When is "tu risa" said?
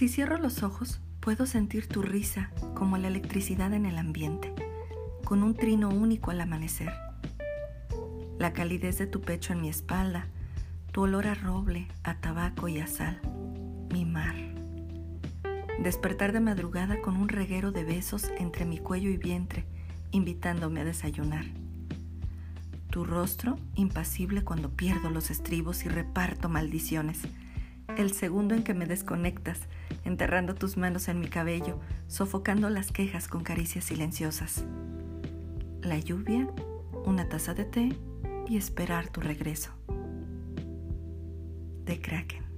1.86-2.50